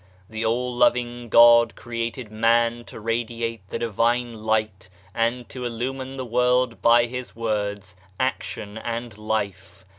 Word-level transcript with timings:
The 0.27 0.43
All 0.43 0.73
Loving 0.75 1.29
God 1.29 1.75
created 1.75 2.31
man 2.31 2.85
to 2.85 2.99
radiate 2.99 3.69
the 3.69 3.77
Divine 3.77 4.33
Light 4.33 4.89
and 5.13 5.47
to 5.49 5.63
illumine 5.63 6.17
the 6.17 6.25
world 6.25 6.81
by 6.81 7.05
his 7.05 7.35
words, 7.35 7.95
action 8.19 8.79
and 8.79 9.15
life. 9.15 9.85